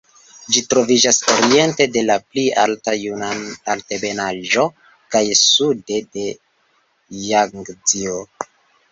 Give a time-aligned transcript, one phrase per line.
[0.53, 4.63] Ĝi troviĝas oriente de la pli alta Junan-Altebenaĵo
[5.17, 6.25] kaj sude de
[7.27, 8.17] Jangzio.